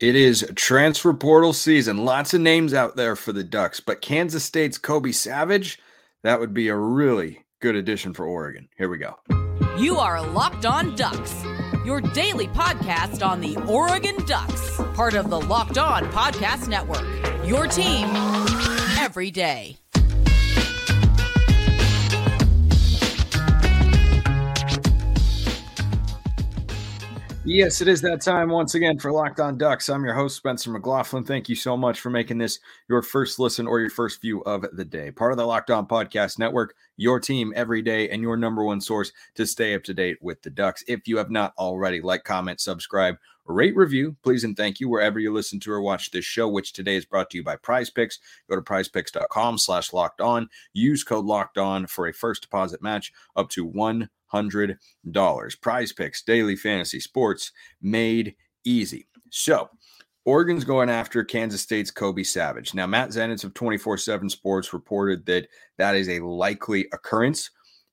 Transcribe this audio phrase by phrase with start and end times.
[0.00, 1.98] It is transfer portal season.
[1.98, 5.78] Lots of names out there for the Ducks, but Kansas State's Kobe Savage,
[6.22, 8.70] that would be a really good addition for Oregon.
[8.78, 9.16] Here we go.
[9.76, 11.44] You are Locked On Ducks,
[11.84, 17.04] your daily podcast on the Oregon Ducks, part of the Locked On Podcast Network.
[17.46, 18.08] Your team
[18.98, 19.79] every day.
[27.46, 29.88] Yes, it is that time once again for Locked On Ducks.
[29.88, 31.24] I'm your host, Spencer McLaughlin.
[31.24, 34.66] Thank you so much for making this your first listen or your first view of
[34.74, 35.10] the day.
[35.10, 38.78] Part of the Locked On Podcast Network, your team every day, and your number one
[38.78, 40.84] source to stay up to date with the Ducks.
[40.86, 43.16] If you have not already, like, comment, subscribe,
[43.52, 46.72] rate, review, please, and thank you wherever you listen to or watch this show, which
[46.72, 48.18] today is brought to you by Prize Picks.
[48.48, 50.48] Go to prizepicks.com slash locked on.
[50.72, 54.78] Use code locked on for a first deposit match up to one hundred
[55.10, 55.56] dollars.
[55.56, 59.06] Prize picks, daily fantasy sports made easy.
[59.30, 59.68] So
[60.24, 62.74] Oregon's going after Kansas State's Kobe Savage.
[62.74, 67.50] Now, Matt Zenitz of 24 7 Sports reported that that is a likely occurrence.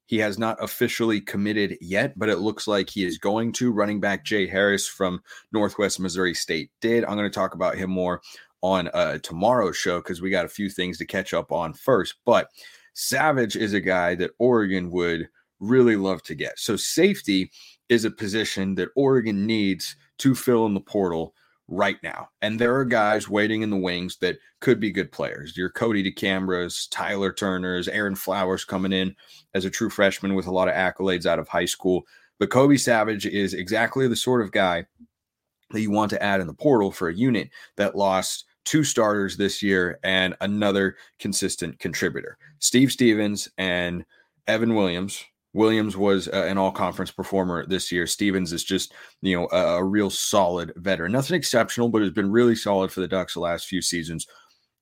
[0.07, 3.71] He has not officially committed yet, but it looks like he is going to.
[3.71, 7.05] Running back Jay Harris from Northwest Missouri State did.
[7.05, 8.21] I'm going to talk about him more
[8.61, 12.15] on uh, tomorrow's show because we got a few things to catch up on first.
[12.25, 12.49] But
[12.93, 16.57] Savage is a guy that Oregon would really love to get.
[16.57, 17.51] So safety
[17.89, 21.33] is a position that Oregon needs to fill in the portal
[21.67, 22.29] right now.
[22.41, 25.57] And there are guys waiting in the wings that could be good players.
[25.57, 29.15] Your Kodi DeCambras, Tyler Turners, Aaron Flowers coming in
[29.53, 32.03] as a true freshman with a lot of accolades out of high school.
[32.39, 34.85] But Kobe Savage is exactly the sort of guy
[35.71, 39.37] that you want to add in the portal for a unit that lost two starters
[39.37, 42.37] this year and another consistent contributor.
[42.59, 44.05] Steve Stephens and
[44.47, 48.05] Evan Williams, Williams was uh, an all conference performer this year.
[48.05, 51.11] Stephens is just, you know, a, a, real solid veteran.
[51.11, 54.27] Nothing exceptional, but has been really solid for the Ducks the last few seasons.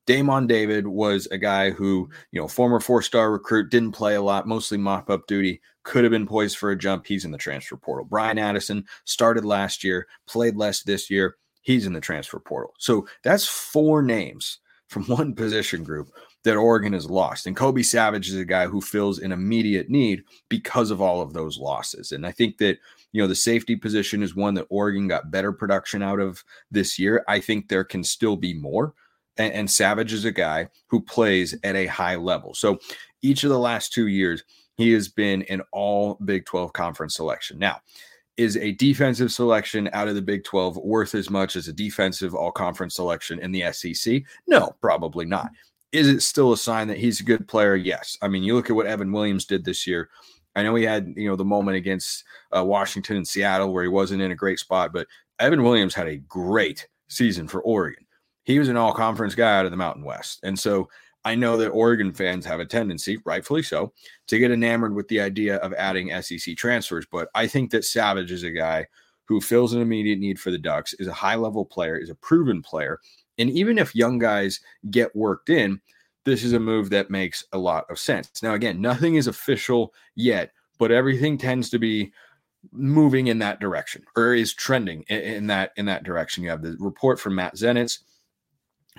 [0.07, 4.21] Daymon David was a guy who, you know, former four star recruit, didn't play a
[4.21, 7.07] lot, mostly mop up duty, could have been poised for a jump.
[7.07, 8.05] He's in the transfer portal.
[8.05, 11.37] Bryan Addison started last year, played less this year.
[11.61, 12.73] He's in the transfer portal.
[12.77, 16.09] So that's four names from one position group
[16.45, 17.47] that Oregon has lost.
[17.47, 21.33] And Kobe Savage is a guy who fills an immediate need because of all of
[21.33, 22.11] those losses.
[22.11, 22.77] And I think that,
[23.11, 26.97] you know, the safety position is one that Oregon got better production out of this
[26.99, 27.25] year.
[27.27, 28.93] I think there can still be more.
[29.37, 32.53] And, and Savage is a guy who plays at a high level.
[32.53, 32.79] So
[33.23, 34.43] each of the last two years,
[34.77, 37.57] he has been an all Big 12 conference selection.
[37.57, 37.79] Now,
[38.37, 42.35] is a defensive selection out of the Big 12 worth as much as a defensive
[42.35, 44.21] all conference selection in the SEC?
[44.45, 45.49] No, probably not.
[45.91, 47.75] Is it still a sign that he's a good player?
[47.75, 48.17] Yes.
[48.21, 50.09] I mean, you look at what Evan Williams did this year.
[50.55, 52.23] I know he had, you know, the moment against
[52.55, 55.07] uh, Washington and Seattle where he wasn't in a great spot, but
[55.39, 58.05] Evan Williams had a great season for Oregon.
[58.43, 60.39] He was an all conference guy out of the Mountain West.
[60.43, 60.87] And so
[61.25, 63.91] I know that Oregon fans have a tendency, rightfully so,
[64.27, 67.05] to get enamored with the idea of adding SEC transfers.
[67.11, 68.85] But I think that Savage is a guy
[69.27, 72.15] who fills an immediate need for the Ducks, is a high level player, is a
[72.15, 72.99] proven player,
[73.37, 74.59] and even if young guys
[74.89, 75.81] get worked in,
[76.25, 78.41] this is a move that makes a lot of sense.
[78.41, 82.11] Now, again, nothing is official yet, but everything tends to be
[82.71, 86.43] moving in that direction or is trending in, that in that direction.
[86.43, 87.99] You have the report from Matt Zenitz.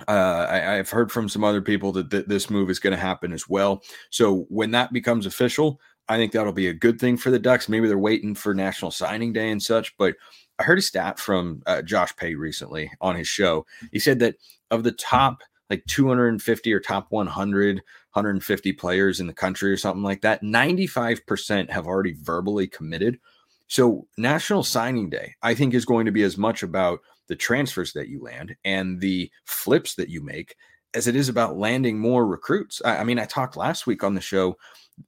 [0.07, 3.01] Uh, I, have heard from some other people that, that this move is going to
[3.01, 3.83] happen as well.
[4.11, 7.67] So when that becomes official, I think that'll be a good thing for the Ducks.
[7.67, 10.15] Maybe they're waiting for National Signing Day and such, but
[10.59, 13.65] I heard a stat from uh, Josh Pate recently on his show.
[13.91, 14.35] He said that
[14.71, 20.03] of the top like 250 or top 100, 150 players in the country or something
[20.03, 23.19] like that, 95% have already verbally committed.
[23.67, 27.91] So, National Signing Day, I think, is going to be as much about the transfers
[27.93, 30.55] that you land and the flips that you make
[30.93, 32.81] as it is about landing more recruits.
[32.85, 34.55] I, I mean, I talked last week on the show,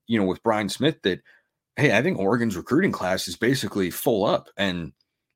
[0.07, 1.21] you know, with Brian Smith that,
[1.77, 4.49] hey, I think Oregon's recruiting class is basically full up.
[4.57, 4.91] And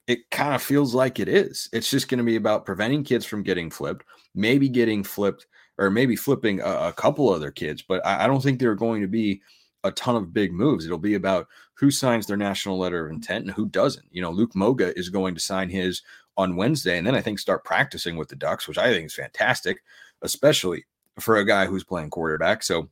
[0.07, 1.69] it kind of feels like it is.
[1.71, 4.05] It's just going to be about preventing kids from getting flipped,
[4.35, 5.47] maybe getting flipped,
[5.77, 7.81] or maybe flipping a, a couple other kids.
[7.81, 9.41] But I, I, don't think there are going to be
[9.83, 10.85] a ton of big moves.
[10.85, 14.05] It'll be about who signs their national letter of intent and who doesn't.
[14.11, 16.01] You know, Luke Moga is going to sign his
[16.37, 19.15] on Wednesday, and then I think start practicing with the Ducks, which I think is
[19.15, 19.83] fantastic,
[20.21, 20.85] especially
[21.19, 22.63] for a guy who's playing quarterback.
[22.63, 22.89] So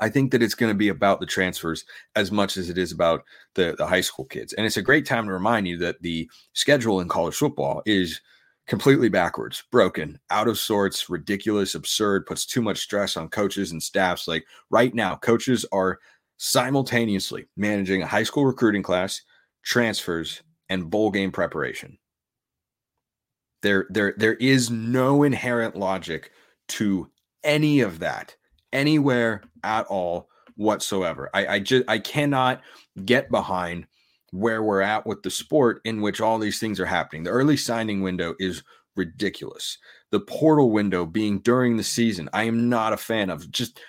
[0.00, 1.84] I think that it's going to be about the transfers
[2.16, 3.24] as much as it is about
[3.54, 4.52] the, the high school kids.
[4.52, 8.20] And it's a great time to remind you that the schedule in college football is
[8.66, 13.82] completely backwards, broken, out of sorts, ridiculous, absurd, puts too much stress on coaches and
[13.82, 14.28] staffs.
[14.28, 15.98] Like right now, coaches are
[16.38, 19.22] simultaneously managing a high school recruiting class,
[19.64, 21.98] transfers, and bowl game preparation.
[23.62, 26.32] There, there, there is no inherent logic
[26.68, 27.10] to
[27.44, 28.36] any of that
[28.72, 31.30] anywhere at all whatsoever.
[31.34, 32.60] I, I just I cannot
[33.04, 33.86] get behind
[34.32, 37.24] where we're at with the sport in which all these things are happening.
[37.24, 38.62] The early signing window is
[38.96, 39.78] ridiculous.
[40.10, 43.50] The portal window being during the season, I am not a fan of.
[43.50, 43.80] Just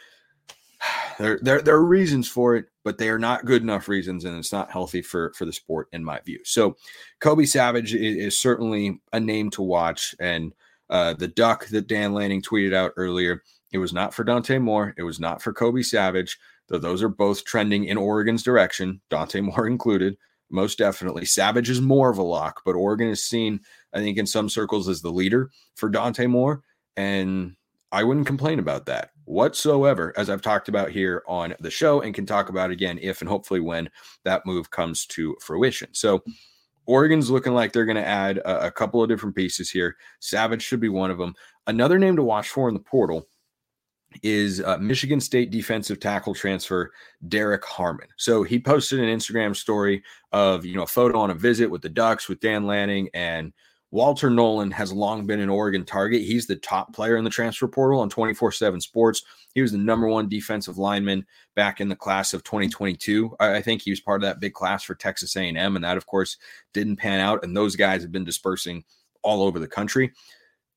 [1.20, 4.38] there, there, there are reasons for it, but they are not good enough reasons, and
[4.38, 6.40] it's not healthy for for the sport in my view.
[6.44, 6.76] So,
[7.20, 10.54] Kobe Savage is, is certainly a name to watch, and
[10.90, 13.44] uh, the duck that Dan Lanning tweeted out earlier.
[13.74, 14.94] It was not for Dante Moore.
[14.98, 16.38] It was not for Kobe Savage.
[16.70, 20.16] Though those are both trending in Oregon's direction, Dante Moore included
[20.50, 21.26] most definitely.
[21.26, 23.60] Savage is more of a lock, but Oregon is seen,
[23.92, 26.62] I think, in some circles as the leader for Dante Moore.
[26.96, 27.56] And
[27.92, 32.14] I wouldn't complain about that whatsoever, as I've talked about here on the show and
[32.14, 33.90] can talk about again if and hopefully when
[34.26, 35.90] that move comes to fruition.
[35.94, 36.24] So,
[36.86, 39.96] Oregon's looking like they're going to add a, a couple of different pieces here.
[40.20, 41.34] Savage should be one of them.
[41.66, 43.26] Another name to watch for in the portal
[44.22, 46.92] is uh, Michigan State defensive tackle transfer
[47.28, 48.08] Derrick Harmon.
[48.18, 51.82] So he posted an Instagram story of you know a photo on a visit with
[51.82, 53.54] the Ducks with Dan Lanning and
[53.92, 56.24] Walter Nolen has long been an Oregon target.
[56.24, 59.24] He's the top player in the transfer portal on 24/7 Sports.
[59.54, 61.26] He was the number one defensive lineman
[61.56, 63.36] back in the class of 2022.
[63.40, 65.98] I, I think he was part of that big class for Texas A&M, and that
[65.98, 66.38] of course
[66.74, 67.44] didn't pan out.
[67.44, 68.84] And those guys have been dispersing
[69.22, 70.12] all over the country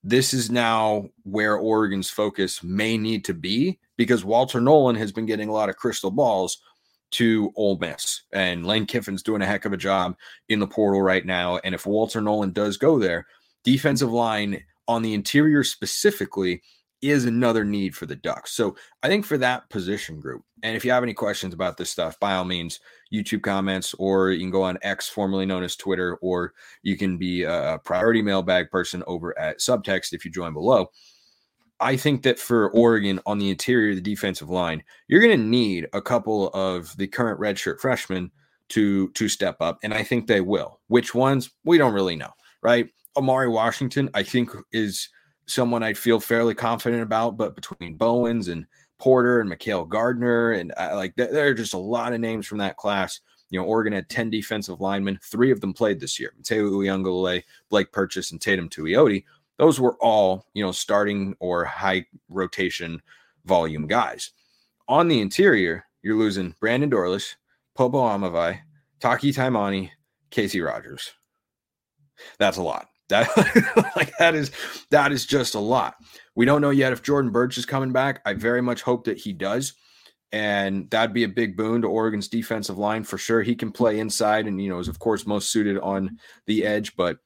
[0.06, 5.26] this is now where Oregon's focus may need to be because Walter Nolen has been
[5.26, 6.58] getting a lot of crystal balls
[7.12, 10.16] to Ole Miss, and Lane Kiffin's doing a heck of a job
[10.48, 11.58] in the portal right now.
[11.64, 13.26] And if Walter Nolen does go there,
[13.64, 16.62] defensive line on the interior specifically
[17.10, 18.52] is another need for the Ducks.
[18.52, 21.90] So I think for that position group, and if you have any questions about this
[21.90, 22.80] stuff, by all means,
[23.12, 27.18] YouTube comments, or you can go on X, formerly known as Twitter, or you can
[27.18, 30.90] be a priority mailbag person over at Subtext if you join below.
[31.78, 35.46] I think that for Oregon on the interior of the defensive line, you're going to
[35.46, 38.30] need a couple of the current redshirt freshmen
[38.70, 40.80] to to step up, and I think they will.
[40.88, 42.30] Which ones we don't really know,
[42.62, 42.88] right?
[43.16, 45.08] A'Mauri Washington, I think, is
[45.46, 48.66] someone I'd feel fairly confident about, but between Bowens and
[48.98, 52.58] Porter and My'Keil Gardner, and uh, like there are just a lot of names from
[52.58, 53.20] that class.
[53.50, 55.20] You know, Oregon had 10 defensive linemen.
[55.22, 56.32] Three of them played this year.
[56.40, 59.24] Matayo Uiagalelei, Blake Purchase, and Teitum Tuioti.
[59.58, 63.00] Those were all, you know, starting or high rotation
[63.44, 64.32] volume guys.
[64.88, 67.36] On the interior, you're losing Brandon Dorlus,
[67.74, 68.60] Popo Aumavae,
[69.00, 69.90] Taki Taimani,
[70.30, 71.12] Casey Rogers.
[72.38, 72.88] That's a lot.
[73.08, 73.28] That
[73.96, 74.50] like that is
[74.90, 75.96] that is just a lot.
[76.34, 78.20] We don't know yet if Jordan Burch is coming back.
[78.24, 79.74] I very much hope that he does.
[80.32, 83.42] And that'd be a big boon to Oregon's defensive line for sure.
[83.42, 86.96] He can play inside and, you know, is of course most suited on the edge,
[86.96, 87.18] but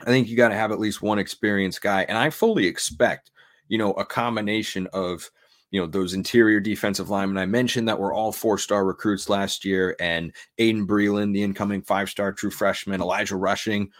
[0.00, 2.04] I think you got to have at least one experienced guy.
[2.08, 3.30] And I fully expect,
[3.68, 5.28] you know, a combination of,
[5.70, 9.64] you know, those interior defensive linemen I mentioned that were all four star recruits last
[9.64, 13.90] year, and Aydin Breland, the incoming five star true freshman, Elijah Rushing,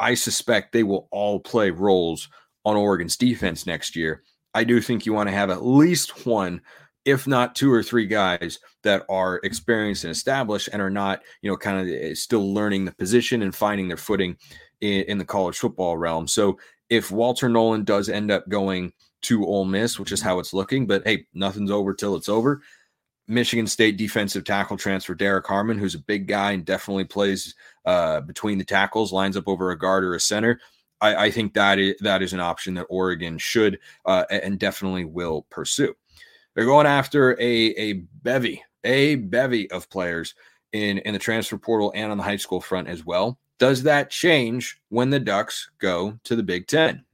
[0.00, 2.28] I suspect they will all play roles
[2.64, 4.22] on Oregon's defense next year.
[4.54, 6.62] I do think you want to have at least one,
[7.04, 11.50] if not two or three guys that are experienced and established and are not, you
[11.50, 14.36] know, kind of eh, still learning the position and finding their footing
[14.80, 16.26] in, in the college football realm.
[16.26, 16.58] So
[16.88, 18.92] if Walter Nolen does end up going
[19.22, 22.62] to Ole Miss, which is how it's looking, but hey, nothing's over till it's over.
[23.30, 28.20] Michigan State defensive tackle transfer Derrick Harmon, who's a big guy and definitely plays uh,
[28.22, 30.60] between the tackles, lines up over a guard or a center.
[31.00, 35.04] I, I think that is that is an option that Oregon should uh, and definitely
[35.04, 35.94] will pursue.
[36.54, 40.34] They're going after a a bevy, a bevy of players
[40.72, 43.38] in in the transfer portal and on the high school front as well.
[43.58, 47.04] Does that change when the Ducks go to the Big Ten?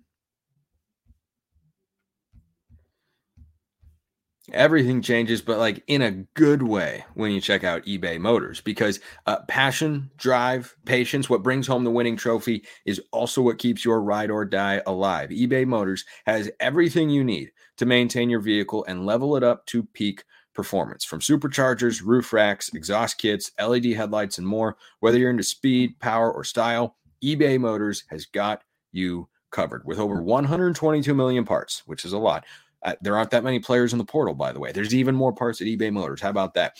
[4.52, 9.00] Everything changes, but like in a good way when you check out eBay Motors because
[9.26, 14.00] uh, passion, drive, patience, what brings home the winning trophy is also what keeps your
[14.02, 15.30] ride or die alive.
[15.30, 19.82] eBay Motors has everything you need to maintain your vehicle and level it up to
[19.82, 20.24] peak
[20.54, 24.76] performance from superchargers, roof racks, exhaust kits, LED headlights, and more.
[25.00, 28.62] Whether you're into speed, power, or style, eBay Motors has got
[28.92, 32.44] you covered with over 122 million parts, which is a lot
[32.86, 34.70] uh, there aren't that many players in the portal, by the way.
[34.70, 36.22] There's even more parts at eBay Motors.
[36.22, 36.76] How about that?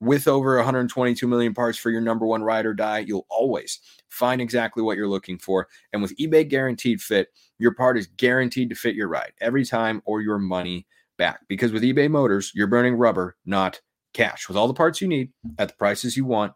[0.00, 4.42] With over 122 million parts for your number one ride or die, you'll always find
[4.42, 5.68] exactly what you're looking for.
[5.94, 10.02] And with eBay Guaranteed Fit, your part is guaranteed to fit your ride every time
[10.04, 10.86] or your money
[11.16, 11.40] back.
[11.48, 13.80] Because with eBay Motors, you're burning rubber, not
[14.12, 14.48] cash.
[14.48, 16.52] With all the parts you need at the prices you want,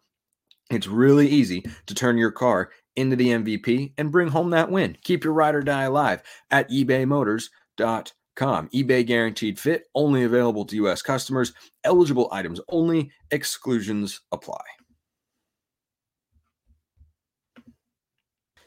[0.69, 4.95] it's really easy to turn your car into the MVP and bring home that win.
[5.03, 8.03] Keep your ride or die alive at ebaymotors.com.
[8.37, 11.01] eBay guaranteed fit, only available to U.S.
[11.01, 14.61] customers, eligible items only, exclusions apply.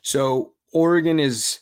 [0.02, 1.60] So, Oregon is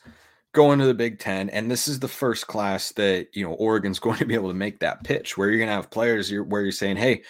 [0.53, 3.99] going to the Big Ten, and this is the first class that you know Oregon's
[4.01, 6.63] going to be able to make that pitch where you're going to have players where
[6.63, 7.23] you're saying, "Hey,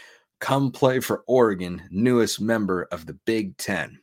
[0.43, 4.01] come play for Oregon, newest member of the Big Ten.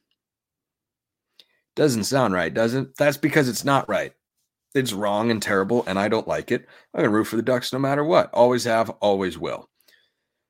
[1.75, 2.95] Doesn't sound right, doesn't?
[2.97, 4.13] That's because it's not right.
[4.75, 6.65] It's wrong and terrible, and I don't like it.
[6.93, 8.33] I'm going to root for the Ducks no matter what.
[8.33, 9.69] Always have, always will.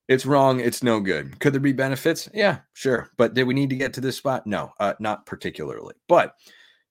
[0.10, 0.60] It's wrong.
[0.60, 1.40] It's no good.
[1.40, 2.28] Could there be benefits?
[2.34, 3.12] Yeah, sure.
[3.18, 4.48] But did we need to get to this spot?
[4.48, 5.94] No, uh, not particularly.
[6.08, 6.34] But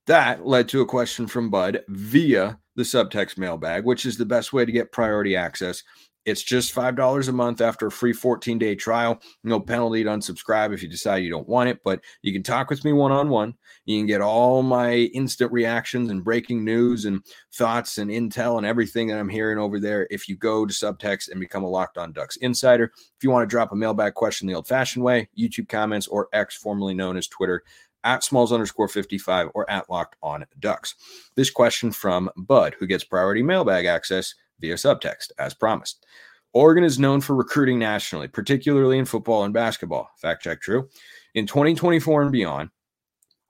[0.07, 4.53] that led to a question from Bud via the subtext mailbag, which is the best
[4.53, 5.83] way to get priority access
[6.25, 9.21] it's just $5 a month after a free 14 day trial.
[9.45, 12.69] No penalty to unsubscribe if you decide you don't want it, but you can talk
[12.69, 13.55] with me one on one.
[13.87, 18.67] You can get all my instant reactions and breaking news and thoughts and intel and
[18.67, 21.99] everything that I'm hearing over there if you go to subtext and become a Locked
[21.99, 22.93] On Ducks insider.
[22.95, 26.29] If you want to drop a mailbag question the old fashioned way, YouTube comments or
[26.33, 27.63] X, formerly known as Twitter,
[28.05, 30.95] at smalls underscore 55 or at locked on ducks.
[31.35, 36.05] This question from Bud, who gets priority mailbag access via subtext, as promised.
[36.53, 40.11] Oregon is known for recruiting nationally, particularly in football and basketball.
[40.17, 40.89] Fact check true.
[41.35, 42.71] In 2024 and beyond,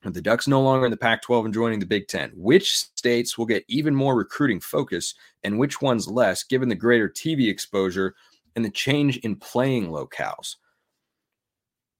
[0.03, 3.37] the Ducks no longer in the Pac 12 and joining the Big Ten, which states
[3.37, 8.15] will get even more recruiting focus and which ones less, given the greater TV exposure
[8.57, 10.57] and the change in playing locales?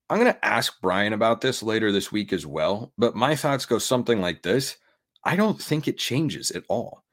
[0.09, 3.65] I'm going to ask Brian about this later this week as well, but my thoughts
[3.65, 4.77] go something like this
[5.25, 7.03] I don't think it changes at all.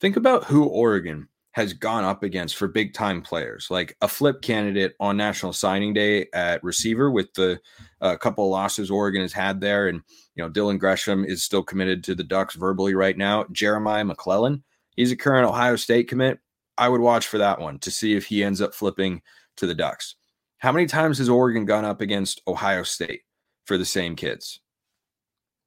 [0.00, 4.42] Think about who Oregon has gone up against for big time players, like a flip
[4.42, 7.60] candidate on National Signing Day at receiver with the
[8.00, 9.86] uh, couple of losses Oregon has had there.
[9.86, 10.02] And,
[10.34, 13.46] you know, Dylan Gresham is still committed to the Ducks verbally right now.
[13.52, 14.64] Jeremiah McClellan,
[14.96, 16.40] he's a current Ohio State commit.
[16.76, 19.22] I would watch for that one to see if he ends up flipping
[19.56, 20.16] to the Ducks.
[20.58, 23.20] How many times has Oregon gone up against Ohio State
[23.64, 24.58] for the same kids?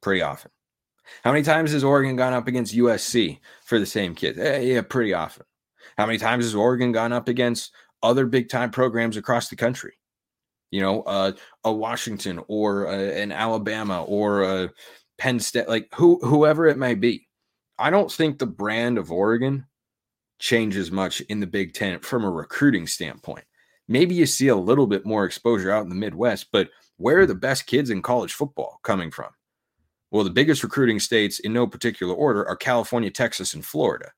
[0.01, 0.51] Pretty often.
[1.23, 4.37] How many times has Oregon gone up against USC for the same kids?
[4.37, 5.45] Eh, yeah, pretty often.
[5.97, 7.71] How many times has Oregon gone up against
[8.03, 9.93] other big time programs across the country?
[10.69, 11.31] You know, uh,
[11.63, 14.69] a Washington or a, an Alabama or a
[15.17, 17.27] Penn State, like who whoever it may be.
[17.79, 19.65] I don't think the brand of Oregon
[20.39, 23.45] changes much in the Big Ten from a recruiting standpoint.
[23.87, 27.25] Maybe you see a little bit more exposure out in the Midwest, but where are
[27.25, 29.29] the best kids in college football coming from?
[30.11, 34.11] Well, the biggest recruiting states in no particular order are California, Texas, and Florida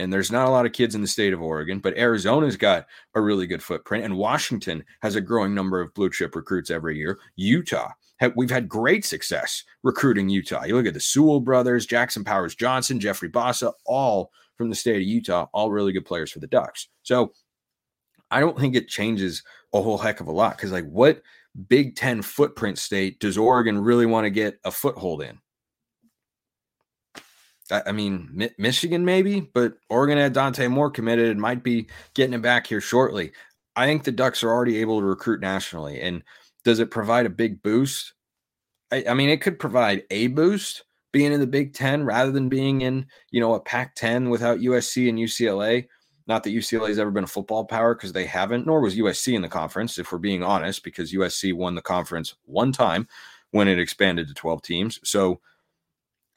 [0.00, 2.86] and there's not a lot of kids in the state of Oregon, but Arizona's got
[3.14, 6.96] a really good footprint, and Washington has a growing number of blue chip recruits every
[6.96, 7.18] year.
[7.36, 7.90] Utah,
[8.34, 10.64] we've had great success recruiting Utah.
[10.64, 14.96] You look at the Sewell brothers, Jackson Powers Johnson, Jeffrey Bassa, all from the state
[14.96, 16.88] of Utah, all really good players for the Ducks.
[17.02, 17.32] So
[18.30, 19.42] I don't think it changes
[19.72, 21.22] a whole heck of a lot because, like, what
[21.68, 25.38] Big Ten footprint state does Oregon really want to get a foothold in?
[27.70, 32.42] I mean, Michigan maybe, but Oregon had Dante Moore committed and might be getting it
[32.42, 33.32] back here shortly.
[33.76, 36.00] I think the Ducks are already able to recruit nationally.
[36.00, 36.22] And
[36.64, 38.14] does it provide a big boost?
[38.90, 42.48] I, I mean, it could provide a boost being in the Big Ten rather than
[42.48, 45.86] being in, you know, a Pac 10 without USC and UCLA.
[46.26, 49.34] Not that UCLA has ever been a football power because they haven't, nor was USC
[49.34, 53.08] in the conference, if we're being honest, because USC won the conference one time
[53.50, 55.00] when it expanded to 12 teams.
[55.02, 55.40] So,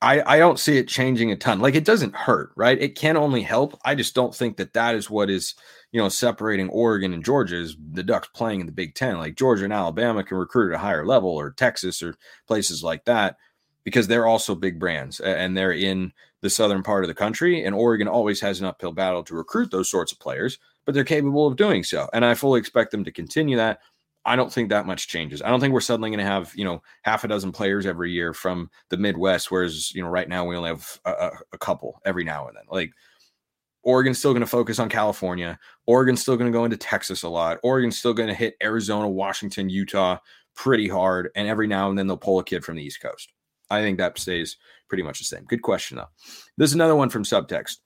[0.03, 1.61] I, I don't see it changing a ton.
[1.61, 2.79] Like it doesn't hurt, right?
[2.79, 3.79] It can only help.
[3.85, 5.55] I just don't think that that is what is,
[5.93, 9.17] you know, separating Oregon and Georgia is the Ducks playing in the Big Ten.
[9.17, 12.15] Like Georgia and Alabama can recruit at a higher level, or Texas or
[12.47, 13.37] places like that,
[13.85, 17.63] because they're also big brands and they're in the southern part of the country.
[17.63, 21.05] And Oregon always has an uphill battle to recruit those sorts of players, but they're
[21.05, 22.09] capable of doing so.
[22.11, 23.79] And I fully expect them to continue that.
[24.25, 25.41] I don't think that much changes.
[25.41, 28.11] I don't think we're suddenly going to have, you know, half a dozen players every
[28.11, 32.01] year from the Midwest, whereas, you know, right now we only have a, a couple
[32.05, 32.63] every now and then.
[32.69, 32.91] Like
[33.83, 35.59] Oregon's still going to focus on California.
[35.87, 37.59] Oregon's still going to go into Texas a lot.
[37.63, 40.17] Oregon's still going to hit Arizona, Washington, Utah
[40.55, 41.29] pretty hard.
[41.35, 43.33] And every now and then they'll pull a kid from the East Coast.
[43.69, 45.43] I think that stays pretty much the same.
[45.45, 46.09] Good question, though.
[46.57, 47.77] There's another one from Subtext.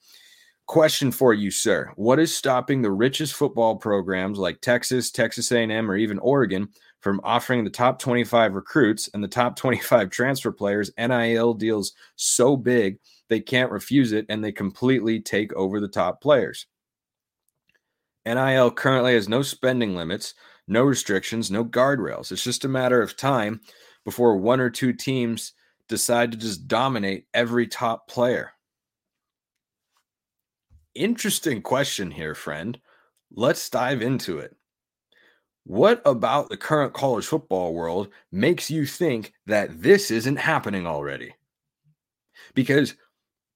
[0.68, 1.90] Question for you, sir.
[1.96, 6.68] What is stopping the richest football programs like Texas, Texas A&M, or even Oregon
[7.00, 12.54] from offering the top 25 recruits and the top 25 transfer players NIL deals so
[12.54, 12.98] big
[13.30, 16.66] they can't refuse it and they completely take over the top players?
[18.26, 20.34] NIL currently has no spending limits,
[20.66, 22.30] no restrictions, no guardrails.
[22.30, 23.62] It's just a matter of time
[24.04, 25.54] before one or two teams
[25.88, 28.52] decide to just dominate every top player?
[30.98, 32.76] Interesting question here, friend.
[33.30, 34.56] Let's dive into it.
[35.62, 41.36] What about the current college football world makes you think that this isn't happening already?
[42.52, 42.96] Because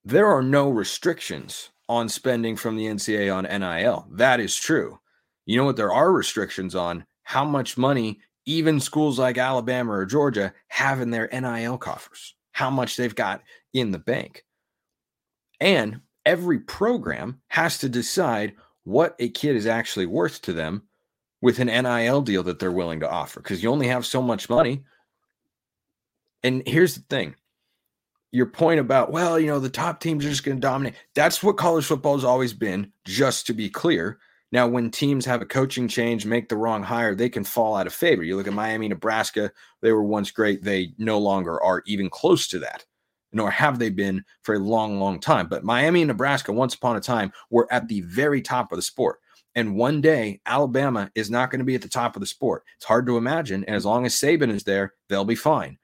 [0.05, 4.07] there are no restrictions on spending from the NCAA on NIL.
[4.13, 5.01] That is true.
[5.45, 5.75] You know what?
[5.75, 11.11] There are restrictions on how much money even schools like Alabama or Georgia have in
[11.11, 13.43] their NIL coffers, how much they've got
[13.75, 14.45] in the bank.
[15.59, 20.83] And every program has to decide what a kid is actually worth to them
[21.41, 24.49] with an NIL deal that they're willing to offer because you only have so much
[24.49, 24.85] money.
[26.43, 27.35] And here's the thing
[28.33, 30.95] your point about, well, you know, the top teams are just going to dominate.
[31.15, 34.19] That's what college football has always been, just to be clear.
[34.53, 37.87] Now, when teams have a coaching change, make the wrong hire, they can fall out
[37.87, 38.23] of favor.
[38.23, 39.51] You look at Miami, Nebraska,
[39.81, 40.63] they were once great.
[40.63, 42.85] They no longer are even close to that,
[43.33, 45.47] nor have they been for a long, long time.
[45.49, 48.83] But Miami and Nebraska, once upon a time, were at the very top of the
[48.83, 49.19] sport.
[49.55, 52.65] And one day, Alabama is not going to be at the top of the sport.
[52.77, 53.65] It's hard to imagine.
[53.65, 55.79] And as long as Saban is there, they'll be fine.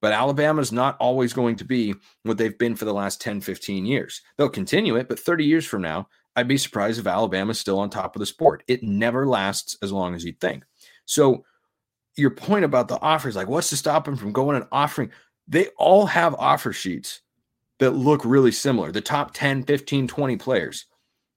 [0.00, 3.86] But Alabama's not always going to be what they've been for the last 10, 15
[3.86, 4.22] years.
[4.36, 7.88] They'll continue it, but 30 years from now, I'd be surprised if Alabama's still on
[7.88, 8.62] top of the sport.
[8.68, 10.64] It never lasts as long as you think.
[11.06, 11.44] So,
[12.16, 15.10] your point about the offers, like what's to stop them from going and offering?
[15.48, 17.20] They all have offer sheets
[17.78, 18.90] that look really similar.
[18.90, 20.86] The top 10, 15, 20 players,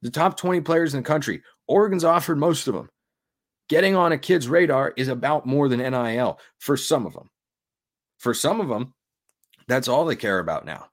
[0.01, 2.89] the top 20 players in the country, Oregon's offered most of them.
[3.67, 7.29] Getting on a kid's radar is about more than NIL for some of them.
[8.17, 8.93] For some of them,
[9.67, 10.87] that's all they care about now.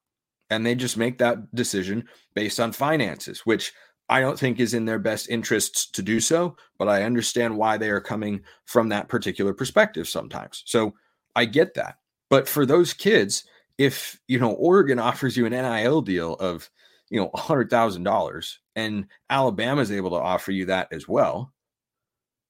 [0.50, 3.72] And they just make that decision based on finances, which
[4.08, 7.78] I don't think is in their best interests to do so, but I understand why
[7.78, 10.62] they are coming from that particular perspective sometimes.
[10.66, 10.94] So
[11.34, 11.96] I get that.
[12.28, 13.44] But for those kids,
[13.78, 16.70] if you know Oregon offers you an NIL deal of
[17.10, 21.52] you know $100,000 and Alabama is able to offer you that as well,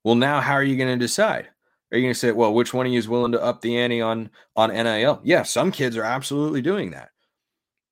[0.04, 1.48] well now how are you going to decide?
[1.92, 3.78] Are you going to say, well, which one of you is willing to up the
[3.78, 5.20] ante on on NIL?
[5.24, 7.10] Yeah, some kids are absolutely doing that.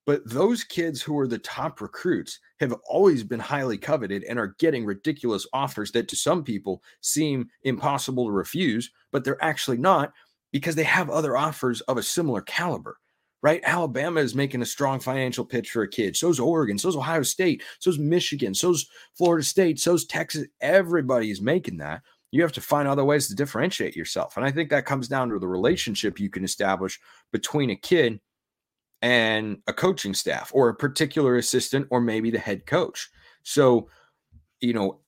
[0.07, 4.55] But those kids who are the top recruits have always been highly coveted and are
[4.59, 10.13] getting ridiculous offers that to some people seem impossible to refuse, but they're actually not
[10.55, 12.97] because they have other offers of a similar caliber,
[13.43, 13.61] right?
[13.65, 16.17] Alabama is making a strong financial pitch for a kid.
[16.17, 18.89] So's Oregon, so's Ohio State, so's Michigan, so's
[19.19, 20.47] Florida State, so's Texas.
[20.61, 22.03] Everybody is making that.
[22.31, 24.37] You have to find other ways to differentiate yourself.
[24.37, 27.01] And I think that comes down to the relationship you can establish
[27.33, 28.21] between a kid
[29.03, 33.11] and a coaching staff or a particular assistant or maybe the head coach.
[33.43, 33.89] So,
[34.61, 35.01] you know,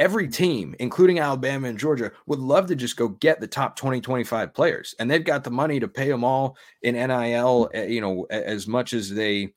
[0.00, 4.00] every team, including Alabama and Georgia, would love to just go get the top 20,
[4.00, 4.94] 25 players.
[4.98, 8.66] And they've got the money to pay them all in NIL, eh, you know, as
[8.66, 9.52] much as they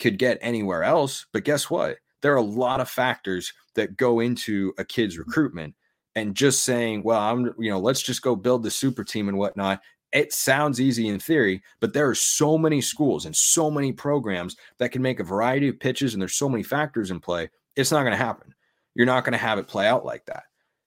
[0.00, 1.26] could get anywhere else.
[1.32, 1.98] But guess what?
[2.20, 5.74] There are a lot of factors that go into a kid's recruitment.
[6.16, 9.36] And just saying, well, I'm, you know, let's just go build the super team and
[9.36, 13.92] whatnot it sounds easy in theory, but there are so many schools and so many
[13.92, 17.50] programs that can make a variety of pitches, and there's so many factors in play.
[17.74, 18.54] It's not going to happen.
[18.96, 20.44] You're not going to have it play out like that.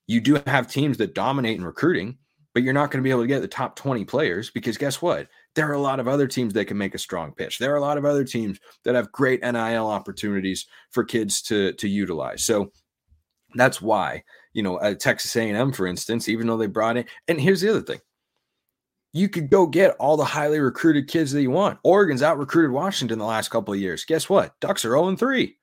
[0.07, 2.17] You do have teams that dominate in recruiting,
[2.53, 5.01] but you're not going to be able to get the top 20 players because guess
[5.01, 5.27] what?
[5.53, 7.59] There are a lot of other teams that can make a strong pitch.
[7.59, 11.73] There are a lot of other teams that have great NIL opportunities for kids to
[11.73, 12.43] to utilize.
[12.43, 12.71] So
[13.53, 17.61] that's why, you know, Texas A&M, for instance, even though they brought in, and here's
[17.61, 17.99] the other thing
[19.13, 21.79] you could go get all the highly recruited kids that you want.
[21.83, 24.05] Oregon's out recruited Washington the last couple of years.
[24.05, 24.59] Guess what?
[24.59, 25.57] Ducks are 0 3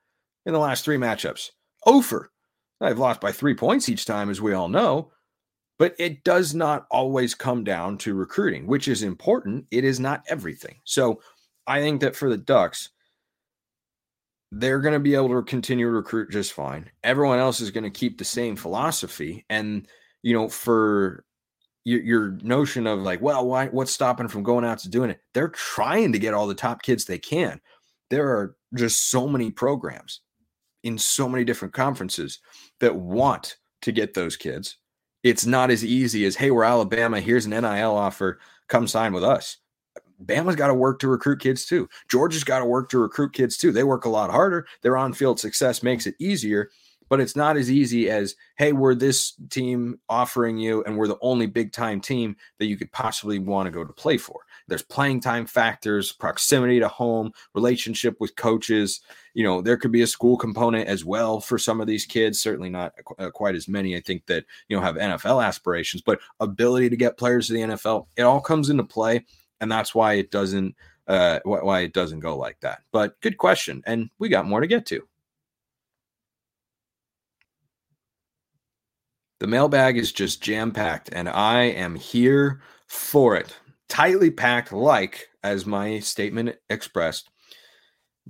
[0.46, 1.50] in the last three matchups.
[1.84, 2.30] Over.
[2.80, 5.12] They've lost by three points each time, as we all know.
[5.78, 9.66] But it does not always come down to recruiting, which is important.
[9.70, 10.80] It is not everything.
[10.84, 11.20] So
[11.66, 12.90] I think that for the Ducks,
[14.52, 16.90] they're going to be able to continue to recruit just fine.
[17.04, 19.44] Everyone else is going to keep the same philosophy.
[19.50, 19.86] And,
[20.22, 21.24] you know, for
[21.84, 25.20] your, your notion of like, well, why what's stopping from going out to doing it?
[25.34, 27.60] They're trying to get all the top kids they can.
[28.08, 30.20] There are just so many programs
[30.86, 32.38] in so many different conferences
[32.78, 34.78] that want to get those kids.
[35.24, 37.20] It's not as easy as, hey, we're Alabama.
[37.20, 38.38] Here's an NIL offer.
[38.68, 39.56] Come sign with us.
[40.24, 41.88] Bama's got to work to recruit kids too.
[42.08, 43.72] Georgia's got to work to recruit kids too.
[43.72, 44.66] They work a lot harder.
[44.82, 46.70] Their on field success makes it easier
[47.08, 51.18] but it's not as easy as hey we're this team offering you and we're the
[51.20, 54.82] only big time team that you could possibly want to go to play for there's
[54.82, 59.00] playing time factors proximity to home relationship with coaches
[59.34, 62.40] you know there could be a school component as well for some of these kids
[62.40, 66.20] certainly not uh, quite as many i think that you know have nfl aspirations but
[66.40, 69.24] ability to get players to the nfl it all comes into play
[69.60, 70.74] and that's why it doesn't
[71.08, 72.82] uh, why it doesn't go like that.
[72.92, 75.06] But good question, and we got more to get to.
[79.38, 83.54] The mailbag is just jam packed, and I am here for it.
[83.86, 87.28] Tightly packed, like as my statement expressed,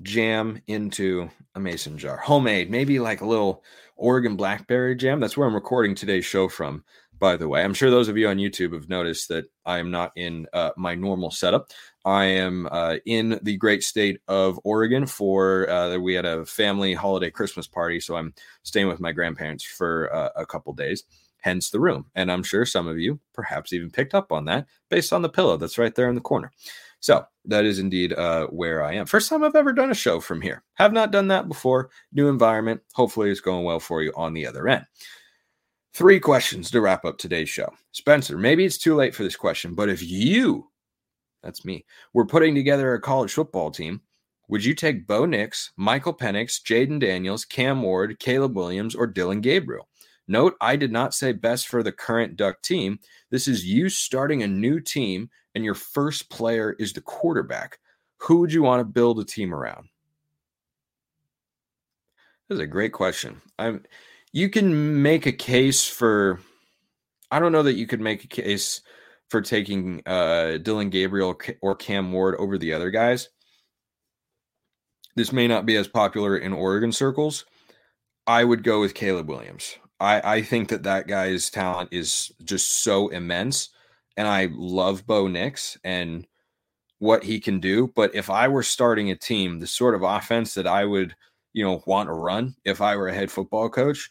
[0.03, 2.17] jam into a mason jar.
[2.17, 3.63] Homemade, maybe like a little
[3.95, 5.21] Oregon blackberry jam.
[5.21, 6.83] That's where I'm recording today's show from,
[7.21, 7.63] by the way.
[7.63, 10.71] I'm sure those of you on YouTube have noticed that I am not in uh,
[10.77, 11.71] my normal setup.
[12.07, 16.95] I am uh, in the great state of Oregon for uh, we had a family
[16.95, 21.03] holiday Christmas party, so I'm staying with my grandparents for uh, a couple days.
[21.41, 24.67] Hence the room, and I'm sure some of you perhaps even picked up on that
[24.89, 26.53] based on the pillow that's right there in the corner.
[27.01, 29.07] So that is indeed uh, where I am.
[29.07, 30.63] First time I've ever done a show from here.
[30.75, 31.91] Have not done that before.
[32.13, 32.83] New environment.
[32.95, 34.85] Hopefully, it's going well for you on the other end.
[35.93, 37.73] Three questions to wrap up today's show.
[37.91, 40.69] Spencer, maybe it's too late for this question, but if you,
[41.47, 44.03] that's me, We're putting together a college football team,
[44.49, 49.41] would you take Bo Nix, Michael Penix, Jayden Daniels, Cam Ward, Caleb Williams, or Dillon
[49.41, 49.89] Gabriel?
[50.29, 52.99] Note, I did not say best for the current Duck team.
[53.31, 57.79] This is you starting a new team, and your first player is the quarterback.
[58.19, 59.89] Who would you want to build a team around?
[62.49, 63.41] This is a great question.
[63.59, 63.85] I'm
[64.33, 66.41] you can make a case for
[67.31, 68.83] I don't know that you could make a case
[69.31, 73.29] for taking uh Dillon Gabriel or Cam Ward over the other guys.
[75.17, 77.47] This may not be as popular in Oregon circles.
[78.27, 79.79] I would go with Caleb Williams.
[79.99, 83.71] I, I think that that guy's talent is just so immense.
[84.17, 86.27] And I love Bo Nix and
[86.99, 87.93] what he can do.
[87.95, 91.15] But if I were starting a team, the sort of offense that I would,
[91.53, 94.11] you know, want to run if I were a head football coach,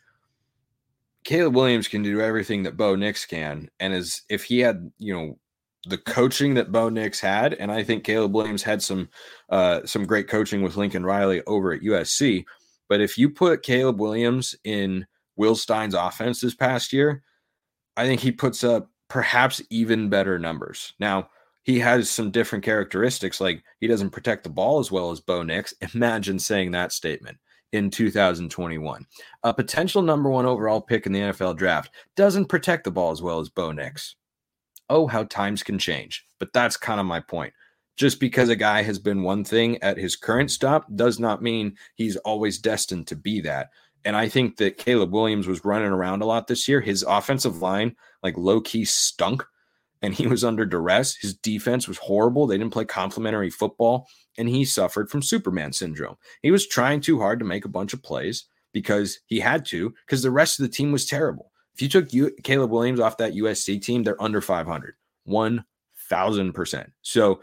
[1.25, 3.69] Caleb Williams can do everything that Bo Nix can.
[3.79, 5.39] And as if he had, you know,
[5.88, 9.09] the coaching that Bo Nix had, and I think Caleb Williams had some
[9.49, 12.45] uh, some great coaching with Lincoln Riley over at USC.
[12.88, 17.23] But if you put Caleb Williams in Will Stein's offense this past year,
[17.97, 20.93] I think he puts up perhaps even better numbers.
[20.99, 21.29] Now,
[21.63, 25.41] he has some different characteristics, like he doesn't protect the ball as well as Bo
[25.41, 25.73] Nix.
[25.93, 27.38] Imagine saying that statement
[27.75, 29.05] in 2021.
[29.43, 33.21] A potential number one overall pick in the NFL draft doesn't protect the ball as
[33.21, 34.15] well as Bo Nix.
[34.89, 36.25] Oh, how times can change.
[36.39, 37.53] But that's kind of my point.
[37.97, 41.75] Just because a guy has been one thing at his current stop does not mean
[41.95, 43.69] he's always destined to be that.
[44.03, 46.81] And I think that Caleb Williams was running around a lot this year.
[46.81, 49.45] His offensive line, like low key, stunk
[50.06, 51.15] and he was under duress.
[51.15, 52.48] His defense was horrible.
[52.48, 56.15] They didn't play complementary football, and he suffered from Superman syndrome.
[56.41, 59.94] He was trying too hard to make a bunch of plays because he had to,
[60.06, 61.52] because the rest of the team was terrible.
[61.74, 64.96] If you took you, Caleb Williams off that USC team, they're under 500,
[65.28, 66.91] 1000%.
[67.02, 67.41] So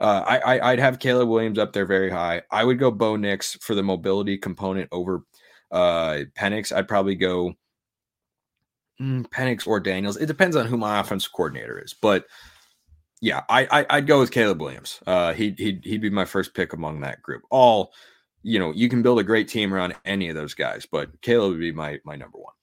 [0.00, 2.42] uh, I, I, would have Caleb Williams up there very high.
[2.50, 5.22] I would go Bo Nix for the mobility component over
[5.70, 7.54] uh, Penix, I'd probably go
[9.00, 10.16] Penix or Daniels.
[10.16, 12.26] It depends on who my offensive coordinator is, but
[13.22, 15.00] yeah, I, I would go with Caleb Williams.
[15.06, 17.42] Uh, he he'd he'd be my first pick among that group.
[17.50, 17.92] All
[18.42, 21.52] you know, you can build a great team around any of those guys, but Caleb
[21.52, 22.54] would be my my number one.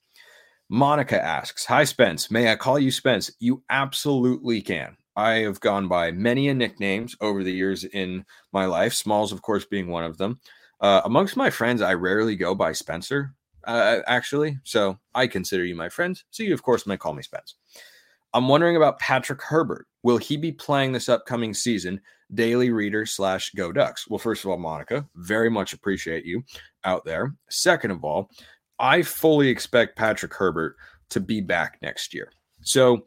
[0.70, 4.98] Monica asks, "Hi Spence, may I call you Spence?" You absolutely can.
[5.16, 8.94] I have gone by many a nicknames over the years in my life.
[8.94, 10.40] Smalls, of course, being one of them.
[10.80, 13.34] Uh, amongst my friends, I rarely go by Spencer,
[13.68, 14.58] uh, actually.
[14.64, 16.22] So I consider you my friend.
[16.32, 17.56] So you, of course, may call me Spence.
[18.34, 19.88] I'm wondering about Patrick Herbert.
[20.04, 22.02] Will he be playing this upcoming season?
[22.34, 24.08] Daily reader slash go ducks.
[24.10, 26.44] Well, first of all, Monica, very much appreciate you
[26.84, 27.34] out there.
[27.50, 28.30] Second of all,
[28.80, 30.76] I fully expect Patrick Herbert
[31.10, 32.32] to be back next year.
[32.62, 33.06] So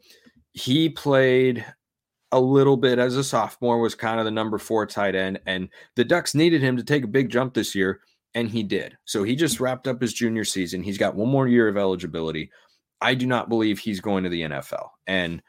[0.53, 1.63] he played
[2.31, 5.39] a little bit as a sophomore, was kind of the number four tight end.
[5.45, 8.01] And the Ducks needed him to take a big jump this year,
[8.33, 8.97] and he did.
[9.05, 9.63] So he just mm-hmm.
[9.65, 10.83] wrapped up his junior season.
[10.83, 12.51] He's got one more year of eligibility.
[13.01, 14.89] I do not believe he's going to the NFL.
[15.07, 15.41] And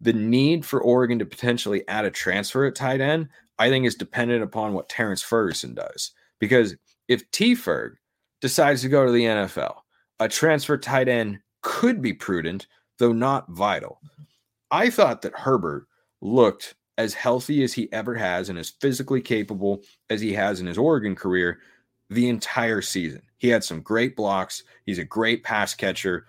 [0.00, 3.28] the need for Oregon to potentially add a transfer at tight end,
[3.58, 6.12] I think, is dependent upon what Terrance Ferguson does.
[6.38, 6.76] Because
[7.08, 7.94] if T Ferg
[8.40, 9.76] decides to go to the NFL,
[10.20, 12.66] a transfer tight end could be prudent,
[12.98, 14.00] though not vital.
[14.70, 15.86] I thought that Herbert
[16.20, 20.66] looked as healthy as he ever has and as physically capable as he has in
[20.66, 21.60] his Oregon career
[22.10, 23.22] the entire season.
[23.38, 24.64] He had some great blocks.
[24.86, 26.26] He's a great pass catcher.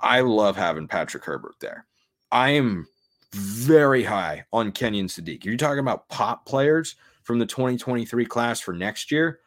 [0.00, 1.86] I love having Patrick Herbert there.
[2.30, 2.86] I am
[3.32, 5.44] very high on Kenyon Sadiq.
[5.44, 9.40] You're talking about pop players from the 2023 class for next year.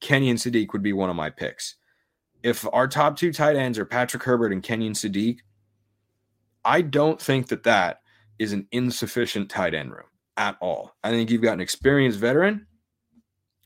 [0.00, 1.76] Kenyon Sadiq would be one of my picks.
[2.42, 5.38] If our top two tight ends are Patrick Herbert and Kenyon Sadiq,
[6.64, 8.00] I don't think that that
[8.38, 10.06] is an insufficient tight end room
[10.36, 10.96] at all.
[11.04, 12.66] I think you've got an experienced veteran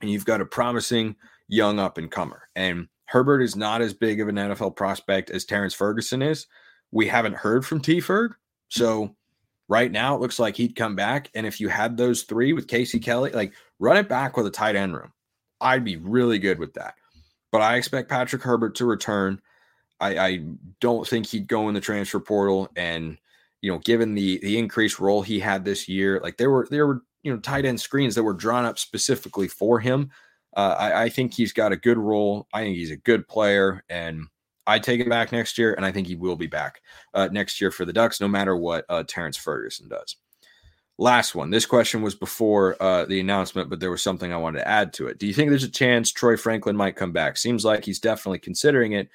[0.01, 1.17] and you've got a promising
[1.49, 2.49] young up and comer.
[2.55, 6.47] And Herbert is not as big of an NFL prospect as Terrance Ferguson is.
[6.91, 8.35] We haven't heard from T Ferg.
[8.69, 9.15] So
[9.69, 11.31] right now it looks like he'd come back.
[11.35, 14.51] And if you had those three with Casey Kelly, like run it back with a
[14.51, 15.13] tight end room.
[15.61, 16.95] I'd be really good with that.
[17.53, 19.41] But I expect Patrick Herbert to return.
[20.01, 20.45] I, I
[20.81, 22.69] don't think he'd go in the transfer portal.
[22.77, 23.17] And,
[23.63, 26.87] you know, given the the increased role he had this year, like there were there
[26.87, 30.11] were, you know, tight end screens that were drawn up specifically for him.
[30.57, 32.49] Uh, I, I think he's got a good role.
[32.53, 33.85] I think he's a good player.
[33.89, 34.27] And
[34.67, 36.81] I take him back next year, and I think he will be back
[37.15, 40.17] uh, next year for the Ducks, no matter what uh, Terrance Ferguson does.
[40.99, 41.51] Last one.
[41.51, 44.95] This question was before uh, the announcement, but there was something I wanted to add
[44.95, 45.19] to it.
[45.19, 47.37] Do you think there's a chance Troy Franklin might come back?
[47.37, 49.11] Seems like he's definitely considering it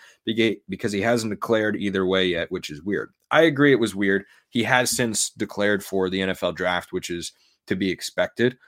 [0.70, 3.12] because he hasn't declared either way yet, which is weird.
[3.32, 4.26] I agree it was weird.
[4.50, 7.32] He has since declared for the NFL draft, which is
[7.66, 8.60] to be expected.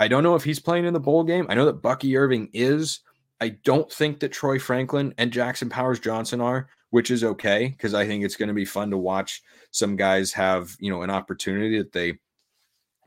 [0.00, 1.46] I don't know if he's playing in the bowl game.
[1.48, 3.00] I know that Bucky Irving is.
[3.40, 7.94] I don't think that Troy Franklin and Jackson Powers Johnson are, which is okay because
[7.94, 11.10] I think it's going to be fun to watch some guys have, you know, an
[11.10, 12.18] opportunity that they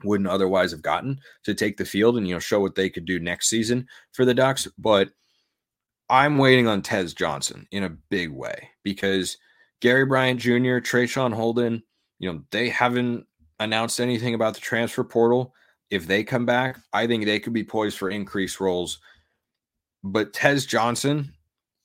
[0.04, 3.06] wouldn't otherwise have gotten to take the field and you know show what they could
[3.06, 4.68] do next season for the Ducks.
[4.78, 5.10] But
[6.10, 9.38] I'm waiting on Tez Johnson in a big way because
[9.80, 11.84] Gary Bryant Jr., Traeshon Holden,
[12.20, 13.26] you know, they haven't
[13.60, 15.54] announced anything about the transfer portal.
[15.90, 19.00] If they come back, I think they could be poised for increased roles.
[20.04, 21.34] But Tez Johnson,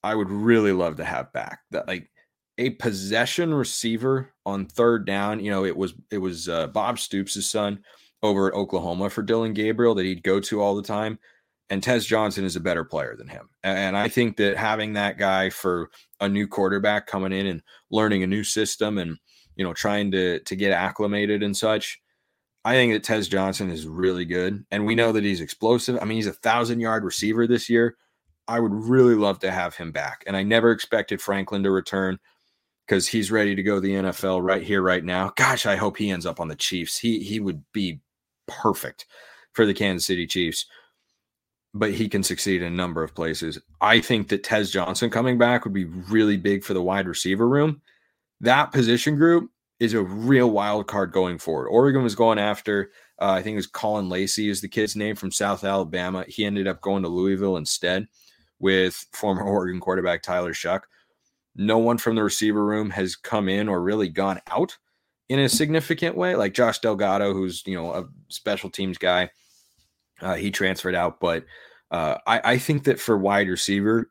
[0.02, 1.60] I would really love to have back.
[1.70, 2.10] That like
[2.58, 5.40] a possession receiver on third down.
[5.40, 7.80] You know, it was it was uh, Bob Stoops' son
[8.22, 11.18] over at Oklahoma for Dillon Gabriel that he'd go to all the time.
[11.70, 13.50] And Tez Johnson is a better player than him.
[13.62, 18.22] And I think that having that guy for a new quarterback coming in and learning
[18.22, 19.18] a new system and
[19.54, 22.00] you know trying to to get acclimated and such,
[22.68, 24.62] I think that Tez Johnson is really good.
[24.70, 25.98] And we know that he's explosive.
[26.02, 27.96] I mean, he's a thousand yard receiver this year.
[28.46, 30.22] I would really love to have him back.
[30.26, 32.18] And I never expected Franklin to return
[32.86, 35.32] because he's ready to go to the NFL right here, right now.
[35.34, 36.98] Gosh, I hope he ends up on the Chiefs.
[36.98, 38.00] He he would be
[38.46, 39.06] perfect
[39.54, 40.66] for the Kansas City Chiefs.
[41.72, 43.58] But he can succeed in a number of places.
[43.80, 47.48] I think that Tez Johnson coming back would be really big for the wide receiver
[47.48, 47.80] room.
[48.42, 49.50] That position group
[49.80, 51.68] is a real wild card going forward.
[51.68, 55.16] Oregon was going after, uh, I think it was Caullin Lacy is the kid's name
[55.16, 56.24] from South Alabama.
[56.26, 58.08] He ended up going to Louisville instead
[58.58, 60.82] with former Oregon quarterback Tyler Shough.
[61.54, 64.76] No one from the receiver room has come in or really gone out
[65.28, 66.34] in a significant way.
[66.34, 69.30] Like Josh Delgado, who's you know a special teams guy,
[70.20, 71.20] uh, he transferred out.
[71.20, 71.44] But
[71.90, 74.10] uh, I, I think that for wide receiver,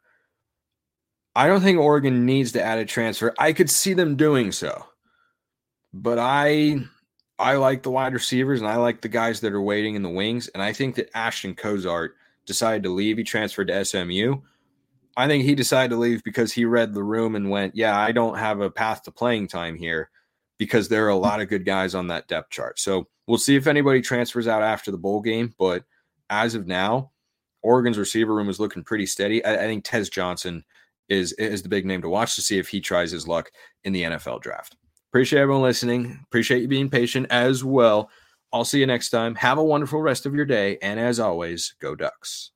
[1.35, 3.33] I don't think Oregon needs to add a transfer.
[3.37, 4.85] I could see them doing so,
[6.01, 6.79] but I
[7.39, 10.09] I like the wide receivers and I like the guys that are waiting in the
[10.09, 10.47] wings.
[10.49, 12.15] And I think that Ashton Cozart–
[12.47, 13.17] decided to leave.
[13.17, 14.37] He transferred to SMU.
[15.15, 18.11] I think he decided to leave because he read the room and went, Yeah, I
[18.11, 20.09] don't have a path to playing time here
[20.57, 22.79] because there are a lot of good guys on that depth chart.
[22.79, 25.53] So we'll see if anybody transfers out after the bowl game.
[25.59, 25.83] But
[26.29, 27.11] as of now,
[27.61, 29.43] Oregon's receiver room is looking pretty steady.
[29.45, 30.63] I, I think Tez Johnson
[31.09, 33.51] is is the big name to watch to see if he tries his luck
[33.83, 34.75] in the NFL draft.
[35.11, 36.19] Appreciate everyone listening.
[36.25, 38.09] Appreciate you being patient as well.
[38.53, 39.35] I'll see you next time.
[39.35, 40.77] Have a wonderful rest of your day.
[40.81, 42.51] And as always, go Ducks.